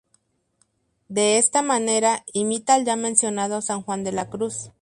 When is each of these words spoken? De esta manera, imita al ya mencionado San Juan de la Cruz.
De 1.09 1.37
esta 1.37 1.61
manera, 1.61 2.23
imita 2.33 2.73
al 2.73 2.85
ya 2.85 2.95
mencionado 2.95 3.61
San 3.61 3.83
Juan 3.83 4.03
de 4.03 4.11
la 4.11 4.31
Cruz. 4.31 4.71